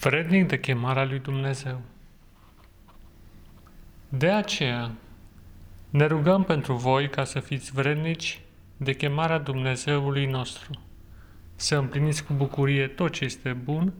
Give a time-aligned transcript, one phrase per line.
[0.00, 1.80] vrednic de chemarea lui Dumnezeu.
[4.08, 4.90] De aceea,
[5.90, 8.40] ne rugăm pentru voi ca să fiți vrednici
[8.76, 10.70] de chemarea Dumnezeului nostru,
[11.56, 13.92] să împliniți cu bucurie tot ce este bun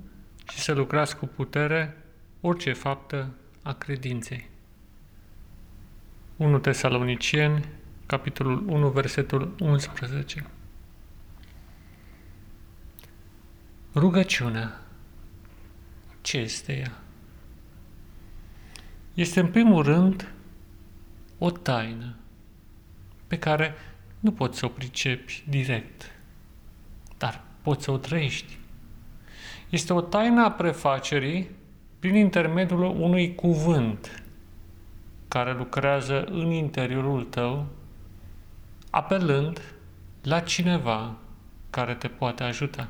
[0.50, 1.96] și să lucrați cu putere
[2.40, 4.48] orice faptă a credinței.
[6.36, 7.64] 1 Tesaloniceni,
[8.06, 10.46] capitolul 1, versetul 11.
[13.94, 14.79] Rugăciunea.
[16.30, 16.92] Ce este ea?
[19.14, 20.32] Este în primul rând
[21.38, 22.14] o taină
[23.26, 23.74] pe care
[24.20, 26.10] nu poți să o pricepi direct,
[27.18, 28.58] dar poți să o trăiești.
[29.70, 31.50] Este o taină a prefacerii
[31.98, 34.22] prin intermediul unui cuvânt
[35.28, 37.66] care lucrează în interiorul tău,
[38.90, 39.74] apelând
[40.22, 41.16] la cineva
[41.70, 42.88] care te poate ajuta.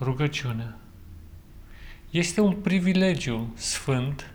[0.00, 0.76] Rugăciunea
[2.18, 4.30] este un privilegiu sfânt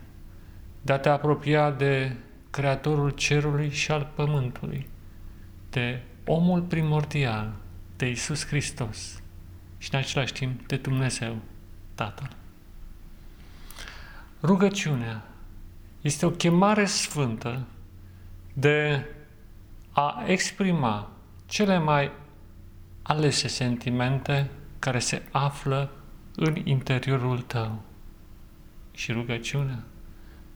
[0.82, 2.16] de a te apropia de
[2.50, 4.88] Creatorul Cerului și al Pământului,
[5.70, 7.52] de omul primordial,
[7.96, 9.22] de Isus Hristos
[9.78, 11.36] și în același timp de Dumnezeu,
[11.94, 12.30] Tatăl.
[14.42, 15.22] Rugăciunea
[16.00, 17.66] este o chemare sfântă
[18.52, 19.06] de
[19.90, 21.10] a exprima
[21.46, 22.10] cele mai
[23.02, 25.90] alese sentimente care se află
[26.36, 27.82] în interiorul tău.
[28.94, 29.84] Și rugăciunea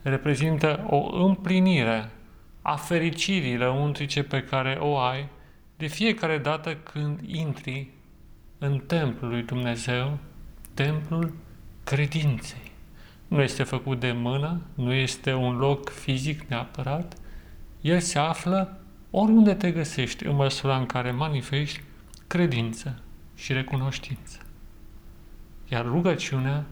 [0.03, 2.11] reprezintă o împlinire
[2.63, 5.29] a fericirii lăuntrice pe care o ai
[5.77, 7.89] de fiecare dată când intri
[8.59, 10.19] în templul lui Dumnezeu,
[10.75, 11.35] templul
[11.85, 12.73] credinței.
[13.29, 17.17] Nu este făcut de mână, nu este un loc fizic neapărat,
[17.81, 18.81] el se află
[19.11, 21.83] oriunde te găsești în măsura în care manifesti
[22.27, 23.03] credință
[23.35, 24.46] și recunoștință.
[25.69, 26.65] Iar rugăciunea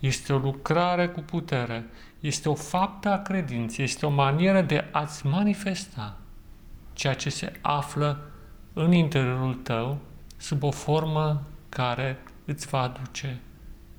[0.00, 1.86] este o lucrare cu putere,
[2.20, 6.16] este o faptă a credinței, este o manieră de a-ți manifesta
[6.92, 8.20] ceea ce se află
[8.72, 9.98] în interiorul tău
[10.36, 13.40] sub o formă care îți va aduce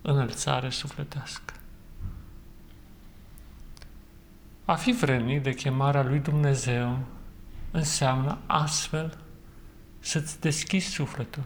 [0.02, 1.54] înălțare sufletească.
[4.66, 6.98] A fi vrednic de chemarea lui Dumnezeu
[7.72, 9.18] înseamnă astfel
[10.00, 11.44] să-ți deschizi sufletul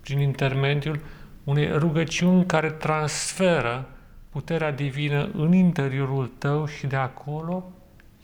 [0.00, 1.00] prin intermediul
[1.44, 3.88] unei rugăciuni care transferă
[4.30, 7.72] puterea divină în interiorul tău și de acolo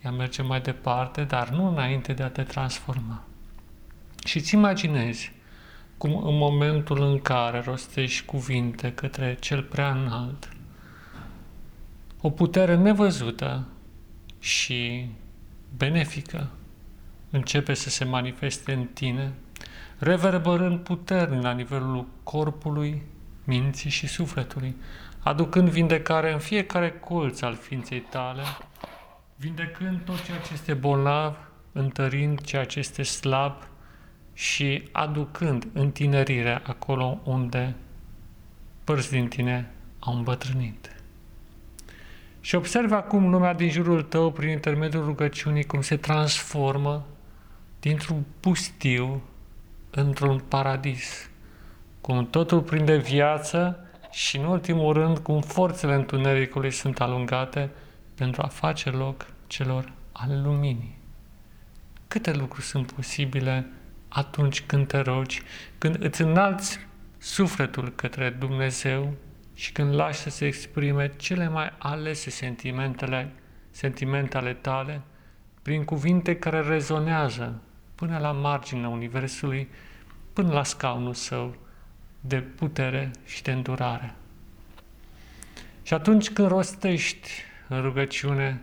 [0.05, 3.25] ea merge mai departe, dar nu înainte de a te transforma.
[4.25, 5.33] Și îți imaginezi
[5.97, 10.49] cum în momentul în care rostești cuvinte către cel prea înalt,
[12.21, 13.67] o putere nevăzută
[14.39, 15.09] și
[15.77, 16.51] benefică
[17.31, 19.33] începe să se manifeste în tine,
[19.99, 23.03] reverberând puternic la nivelul corpului,
[23.45, 24.77] minții și sufletului,
[25.19, 28.43] aducând vindecare în fiecare colț al ființei tale,
[29.37, 31.37] vindecând tot ceea ce este bolnav,
[31.73, 33.55] întărind ceea ce este slab
[34.33, 37.75] și aducând întinerire acolo unde
[38.85, 40.93] părți din tine au îmbătrânit.
[42.41, 47.07] Și observi acum lumea din jurul tău prin intermediul rugăciunii cum se transformă
[47.81, 49.23] dintr-un pustiu
[50.01, 51.31] într-un paradis,
[52.01, 57.71] cum totul prinde viață și, în ultimul rând, cum forțele întunericului sunt alungate
[58.15, 60.99] pentru a face loc celor ale luminii.
[62.09, 63.67] Câte lucruri sunt posibile
[64.09, 65.43] atunci când te rogi,
[65.79, 66.79] când îți înalți
[67.19, 69.13] sufletul către Dumnezeu
[69.55, 73.33] și când lași să se exprime cele mai alese sentimentele,
[73.71, 75.01] sentimentele tale,
[75.63, 77.63] prin cuvinte care rezonează
[77.95, 79.69] până la marginea Universului,
[80.39, 81.57] până la scaunul său
[82.21, 84.15] de putere și de îndurare.
[85.83, 87.31] Și atunci când rostești
[87.69, 88.63] în rugăciune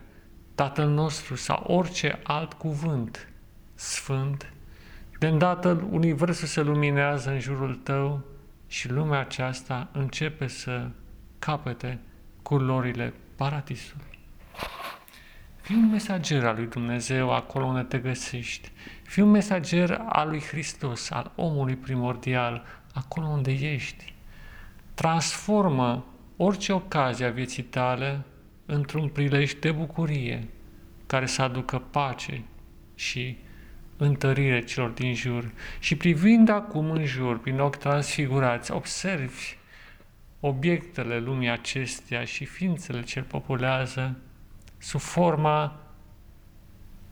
[0.56, 3.30] Tatăl nostru sau orice alt cuvânt
[3.74, 4.54] sfânt,
[5.20, 8.24] de îndată Universul se luminează în jurul tău
[8.68, 10.88] și lumea aceasta începe să
[11.40, 12.00] capete
[12.42, 14.15] culorile paradisului.
[15.66, 18.72] Fii un mesager al lui Dumnezeu acolo unde te găsești.
[19.04, 24.14] Fii un mesager al lui Hristos, al omului primordial, acolo unde ești.
[24.94, 26.06] Transformă
[26.38, 28.24] orice ocazie a vieții tale
[28.66, 30.48] într-un prilej de bucurie
[31.06, 32.44] care să aducă pace
[32.96, 33.38] și
[33.98, 35.52] întărire celor din jur.
[35.80, 39.58] Și privind acum în jur, prin ochi transfigurați, observi
[40.40, 44.18] obiectele lumii acesteia și ființele ce îl populează
[44.86, 45.80] sub forma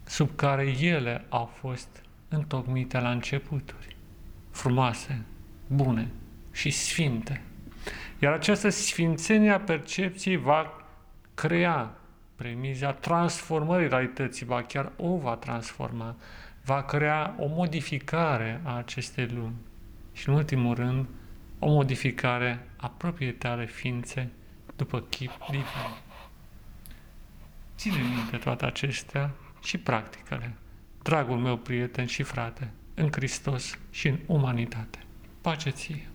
[0.04, 3.96] sub care ele au fost întocmite la începuturi,
[4.52, 5.26] frumoase,
[5.68, 6.12] bune
[6.52, 7.42] și sfinte.
[8.20, 10.84] Iar această sfințenie a percepției va
[11.34, 11.96] crea
[12.36, 16.16] premiza transformării realității, va chiar o va transforma,
[16.66, 19.56] va crea o modificare a acestei lumi
[20.12, 21.08] și, în ultimul rând,
[21.60, 24.30] o modificare a propriei tale ființe
[24.76, 26.12] după chip divin.
[27.84, 29.32] Ține minte toate acestea
[29.64, 30.56] și practicale,
[31.02, 35.00] dragul meu prieten și frate, în Hristos și în umanitate.
[35.42, 36.13] Pace ție!